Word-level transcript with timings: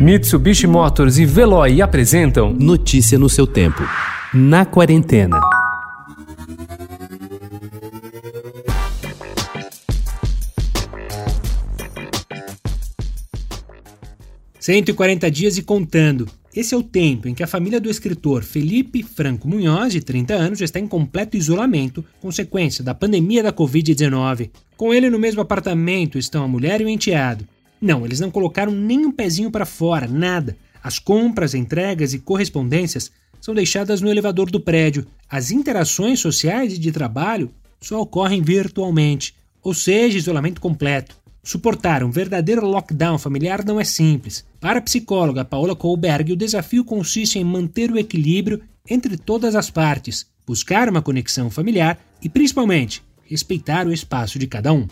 Mitsubishi 0.00 0.66
Motors 0.66 1.18
e 1.18 1.26
Veloy 1.26 1.82
apresentam 1.82 2.54
Notícia 2.54 3.18
no 3.18 3.28
seu 3.28 3.46
tempo. 3.46 3.82
Na 4.32 4.64
quarentena. 4.64 5.38
Cento 14.58 14.88
e 14.88 14.94
quarenta 14.94 15.30
dias 15.30 15.58
e 15.58 15.62
contando. 15.62 16.26
Esse 16.56 16.74
é 16.74 16.78
o 16.78 16.82
tempo 16.82 17.28
em 17.28 17.34
que 17.34 17.42
a 17.42 17.46
família 17.46 17.78
do 17.78 17.90
escritor 17.90 18.42
Felipe 18.42 19.02
Franco 19.02 19.46
Munhoz, 19.46 19.92
de 19.92 20.00
30 20.00 20.32
anos, 20.32 20.58
já 20.60 20.64
está 20.64 20.80
em 20.80 20.86
completo 20.86 21.36
isolamento, 21.36 22.02
consequência 22.22 22.82
da 22.82 22.94
pandemia 22.94 23.42
da 23.42 23.52
Covid-19. 23.52 24.48
Com 24.78 24.94
ele 24.94 25.10
no 25.10 25.18
mesmo 25.18 25.42
apartamento 25.42 26.16
estão 26.16 26.42
a 26.42 26.48
mulher 26.48 26.80
e 26.80 26.86
o 26.86 26.88
enteado. 26.88 27.46
Não, 27.80 28.04
eles 28.04 28.20
não 28.20 28.30
colocaram 28.30 28.72
nem 28.72 29.06
um 29.06 29.12
pezinho 29.12 29.50
para 29.50 29.64
fora, 29.64 30.06
nada. 30.06 30.56
As 30.82 30.98
compras, 30.98 31.54
entregas 31.54 32.12
e 32.12 32.18
correspondências 32.18 33.10
são 33.40 33.54
deixadas 33.54 34.00
no 34.00 34.10
elevador 34.10 34.50
do 34.50 34.60
prédio. 34.60 35.06
As 35.28 35.50
interações 35.50 36.20
sociais 36.20 36.74
e 36.74 36.78
de 36.78 36.92
trabalho 36.92 37.50
só 37.80 38.00
ocorrem 38.00 38.42
virtualmente, 38.42 39.34
ou 39.62 39.72
seja, 39.72 40.18
isolamento 40.18 40.60
completo. 40.60 41.16
Suportar 41.42 42.04
um 42.04 42.10
verdadeiro 42.10 42.66
lockdown 42.66 43.18
familiar 43.18 43.64
não 43.64 43.80
é 43.80 43.84
simples. 43.84 44.44
Para 44.60 44.78
a 44.78 44.82
psicóloga 44.82 45.44
Paola 45.44 45.74
Kohlberg, 45.74 46.32
o 46.32 46.36
desafio 46.36 46.84
consiste 46.84 47.38
em 47.38 47.44
manter 47.44 47.90
o 47.90 47.98
equilíbrio 47.98 48.60
entre 48.88 49.16
todas 49.16 49.54
as 49.54 49.70
partes, 49.70 50.26
buscar 50.46 50.88
uma 50.88 51.00
conexão 51.00 51.48
familiar 51.48 51.98
e, 52.22 52.28
principalmente, 52.28 53.02
respeitar 53.24 53.86
o 53.86 53.92
espaço 53.92 54.38
de 54.38 54.46
cada 54.46 54.72
um. 54.72 54.86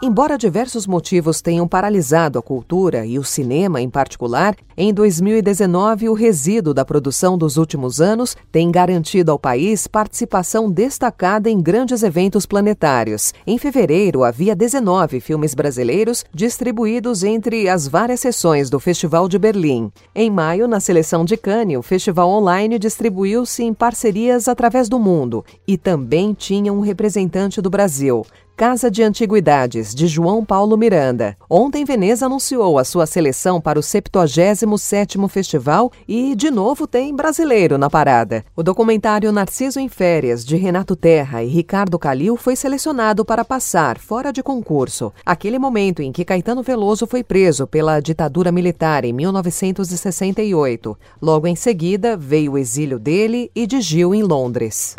Embora 0.00 0.38
diversos 0.38 0.86
motivos 0.86 1.42
tenham 1.42 1.66
paralisado 1.66 2.38
a 2.38 2.42
cultura 2.42 3.04
e 3.04 3.18
o 3.18 3.24
cinema 3.24 3.80
em 3.80 3.90
particular, 3.90 4.54
em 4.76 4.94
2019 4.94 6.08
o 6.08 6.12
resíduo 6.12 6.72
da 6.72 6.84
produção 6.84 7.36
dos 7.36 7.56
últimos 7.56 8.00
anos 8.00 8.36
tem 8.52 8.70
garantido 8.70 9.32
ao 9.32 9.40
país 9.40 9.88
participação 9.88 10.70
destacada 10.70 11.50
em 11.50 11.60
grandes 11.60 12.04
eventos 12.04 12.46
planetários. 12.46 13.34
Em 13.44 13.58
fevereiro 13.58 14.22
havia 14.22 14.54
19 14.54 15.18
filmes 15.18 15.52
brasileiros 15.52 16.24
distribuídos 16.32 17.24
entre 17.24 17.68
as 17.68 17.88
várias 17.88 18.20
sessões 18.20 18.70
do 18.70 18.78
Festival 18.78 19.28
de 19.28 19.36
Berlim. 19.36 19.90
Em 20.14 20.30
maio, 20.30 20.68
na 20.68 20.78
seleção 20.78 21.24
de 21.24 21.36
Cannes, 21.36 21.76
o 21.76 21.82
festival 21.82 22.30
online 22.30 22.78
distribuiu-se 22.78 23.64
em 23.64 23.74
parcerias 23.74 24.46
através 24.46 24.88
do 24.88 25.00
mundo 25.00 25.44
e 25.66 25.76
também 25.76 26.34
tinha 26.34 26.72
um 26.72 26.78
representante 26.78 27.60
do 27.60 27.68
Brasil. 27.68 28.24
Casa 28.58 28.90
de 28.90 29.04
Antiguidades, 29.04 29.94
de 29.94 30.08
João 30.08 30.44
Paulo 30.44 30.76
Miranda. 30.76 31.36
Ontem, 31.48 31.84
Veneza 31.84 32.26
anunciou 32.26 32.76
a 32.76 32.82
sua 32.82 33.06
seleção 33.06 33.60
para 33.60 33.78
o 33.78 33.82
77º 33.82 35.28
Festival 35.28 35.92
e, 36.08 36.34
de 36.34 36.50
novo, 36.50 36.84
tem 36.84 37.14
brasileiro 37.14 37.78
na 37.78 37.88
parada. 37.88 38.44
O 38.56 38.62
documentário 38.64 39.30
Narciso 39.30 39.78
em 39.78 39.88
Férias, 39.88 40.44
de 40.44 40.56
Renato 40.56 40.96
Terra 40.96 41.40
e 41.44 41.46
Ricardo 41.46 41.96
Calil, 42.00 42.36
foi 42.36 42.56
selecionado 42.56 43.24
para 43.24 43.44
passar 43.44 43.96
fora 43.96 44.32
de 44.32 44.42
concurso. 44.42 45.12
Aquele 45.24 45.56
momento 45.60 46.02
em 46.02 46.10
que 46.10 46.24
Caetano 46.24 46.64
Veloso 46.64 47.06
foi 47.06 47.22
preso 47.22 47.64
pela 47.64 48.00
ditadura 48.00 48.50
militar 48.50 49.04
em 49.04 49.12
1968. 49.12 50.98
Logo 51.22 51.46
em 51.46 51.54
seguida, 51.54 52.16
veio 52.16 52.54
o 52.54 52.58
exílio 52.58 52.98
dele 52.98 53.52
e 53.54 53.68
de 53.68 53.80
Gil 53.80 54.12
em 54.12 54.24
Londres. 54.24 54.96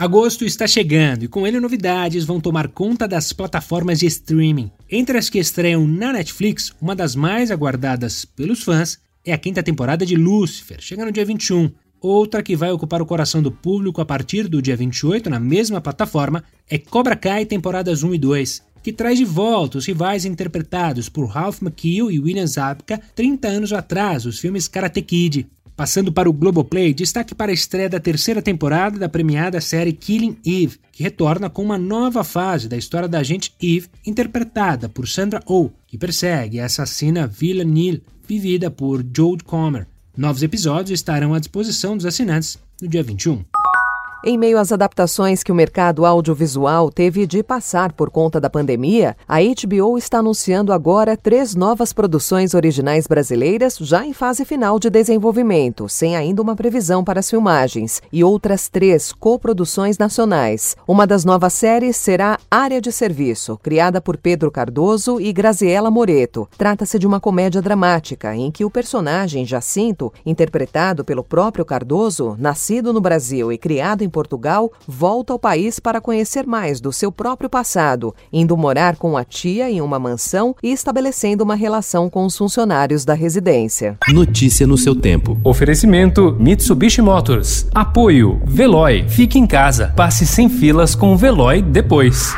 Agosto 0.00 0.46
está 0.46 0.66
chegando 0.66 1.24
e 1.24 1.28
com 1.28 1.46
ele 1.46 1.60
novidades 1.60 2.24
vão 2.24 2.40
tomar 2.40 2.68
conta 2.68 3.06
das 3.06 3.34
plataformas 3.34 3.98
de 3.98 4.06
streaming. 4.06 4.70
Entre 4.90 5.18
as 5.18 5.28
que 5.28 5.38
estreiam 5.38 5.86
na 5.86 6.10
Netflix, 6.10 6.72
uma 6.80 6.96
das 6.96 7.14
mais 7.14 7.50
aguardadas 7.50 8.24
pelos 8.24 8.62
fãs 8.62 8.98
é 9.22 9.34
a 9.34 9.36
quinta 9.36 9.62
temporada 9.62 10.06
de 10.06 10.16
Lucifer, 10.16 10.80
chega 10.80 11.04
no 11.04 11.12
dia 11.12 11.26
21. 11.26 11.70
Outra 12.00 12.42
que 12.42 12.56
vai 12.56 12.72
ocupar 12.72 13.02
o 13.02 13.06
coração 13.06 13.42
do 13.42 13.52
público 13.52 14.00
a 14.00 14.06
partir 14.06 14.48
do 14.48 14.62
dia 14.62 14.74
28 14.74 15.28
na 15.28 15.38
mesma 15.38 15.82
plataforma 15.82 16.42
é 16.66 16.78
Cobra 16.78 17.14
Kai 17.14 17.44
temporadas 17.44 18.02
1 18.02 18.14
e 18.14 18.18
2, 18.18 18.62
que 18.82 18.94
traz 18.94 19.18
de 19.18 19.26
volta 19.26 19.76
os 19.76 19.84
rivais 19.84 20.24
interpretados 20.24 21.10
por 21.10 21.26
Ralph 21.26 21.60
Macchio 21.60 22.10
e 22.10 22.18
William 22.18 22.46
Zabka 22.46 22.98
30 23.14 23.48
anos 23.48 23.70
atrás, 23.70 24.24
os 24.24 24.38
filmes 24.38 24.66
Karate 24.66 25.02
Kid. 25.02 25.46
Passando 25.76 26.12
para 26.12 26.28
o 26.28 26.32
Globoplay, 26.32 26.92
destaque 26.92 27.34
para 27.34 27.50
a 27.50 27.54
estreia 27.54 27.88
da 27.88 27.98
terceira 27.98 28.42
temporada 28.42 28.98
da 28.98 29.08
premiada 29.08 29.60
série 29.60 29.92
Killing 29.92 30.36
Eve, 30.44 30.78
que 30.92 31.02
retorna 31.02 31.48
com 31.48 31.62
uma 31.62 31.78
nova 31.78 32.22
fase 32.22 32.68
da 32.68 32.76
história 32.76 33.08
da 33.08 33.18
agente 33.18 33.54
Eve, 33.62 33.88
interpretada 34.06 34.88
por 34.88 35.08
Sandra 35.08 35.42
Oh, 35.46 35.70
que 35.86 35.96
persegue 35.96 36.60
a 36.60 36.66
assassina 36.66 37.26
Villa 37.26 37.64
Neal, 37.64 37.98
vivida 38.26 38.70
por 38.70 39.02
Jodie 39.02 39.44
Comer. 39.44 39.86
Novos 40.16 40.42
episódios 40.42 40.90
estarão 40.90 41.32
à 41.32 41.38
disposição 41.38 41.96
dos 41.96 42.06
assinantes 42.06 42.58
no 42.80 42.88
dia 42.88 43.02
21. 43.02 43.44
Em 44.22 44.36
meio 44.36 44.58
às 44.58 44.70
adaptações 44.70 45.42
que 45.42 45.50
o 45.50 45.54
mercado 45.54 46.04
audiovisual 46.04 46.90
teve 46.90 47.26
de 47.26 47.42
passar 47.42 47.90
por 47.90 48.10
conta 48.10 48.38
da 48.38 48.50
pandemia, 48.50 49.16
a 49.26 49.38
HBO 49.38 49.96
está 49.96 50.18
anunciando 50.18 50.74
agora 50.74 51.16
três 51.16 51.54
novas 51.54 51.90
produções 51.94 52.52
originais 52.52 53.06
brasileiras 53.06 53.78
já 53.78 54.04
em 54.04 54.12
fase 54.12 54.44
final 54.44 54.78
de 54.78 54.90
desenvolvimento, 54.90 55.88
sem 55.88 56.16
ainda 56.16 56.42
uma 56.42 56.54
previsão 56.54 57.02
para 57.02 57.20
as 57.20 57.30
filmagens, 57.30 58.02
e 58.12 58.22
outras 58.22 58.68
três 58.68 59.10
coproduções 59.10 59.96
nacionais. 59.96 60.76
Uma 60.86 61.06
das 61.06 61.24
novas 61.24 61.54
séries 61.54 61.96
será 61.96 62.38
Área 62.50 62.78
de 62.78 62.92
Serviço, 62.92 63.58
criada 63.62 64.02
por 64.02 64.18
Pedro 64.18 64.50
Cardoso 64.50 65.18
e 65.18 65.32
Graziela 65.32 65.90
Moreto. 65.90 66.46
Trata-se 66.58 66.98
de 66.98 67.06
uma 67.06 67.20
comédia 67.20 67.62
dramática 67.62 68.36
em 68.36 68.50
que 68.50 68.66
o 68.66 68.70
personagem 68.70 69.46
Jacinto, 69.46 70.12
interpretado 70.26 71.06
pelo 71.06 71.24
próprio 71.24 71.64
Cardoso, 71.64 72.36
nascido 72.38 72.92
no 72.92 73.00
Brasil 73.00 73.50
e 73.50 73.56
criado 73.56 74.02
em 74.02 74.09
Portugal, 74.10 74.72
volta 74.86 75.32
ao 75.32 75.38
país 75.38 75.78
para 75.78 76.00
conhecer 76.00 76.46
mais 76.46 76.80
do 76.80 76.92
seu 76.92 77.10
próprio 77.10 77.48
passado, 77.48 78.14
indo 78.32 78.56
morar 78.56 78.96
com 78.96 79.16
a 79.16 79.24
tia 79.24 79.70
em 79.70 79.80
uma 79.80 79.98
mansão 79.98 80.54
e 80.62 80.72
estabelecendo 80.72 81.44
uma 81.44 81.54
relação 81.54 82.10
com 82.10 82.26
os 82.26 82.36
funcionários 82.36 83.04
da 83.04 83.14
residência. 83.14 83.96
Notícia 84.08 84.66
no 84.66 84.76
seu 84.76 84.94
tempo. 84.94 85.38
Oferecimento 85.44 86.36
Mitsubishi 86.38 87.00
Motors. 87.00 87.66
Apoio 87.74 88.40
Veloy. 88.44 89.08
Fique 89.08 89.38
em 89.38 89.46
casa. 89.46 89.92
Passe 89.96 90.26
sem 90.26 90.48
filas 90.48 90.94
com 90.94 91.12
o 91.12 91.16
Veloy 91.16 91.62
depois. 91.62 92.34